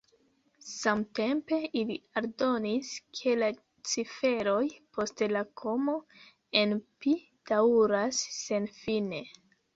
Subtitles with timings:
[0.67, 3.49] Samtempe, ili aldonis, ke la
[3.91, 4.65] ciferoj
[4.97, 5.97] post la komo
[6.65, 7.15] en pi
[7.53, 9.25] daŭras senfine.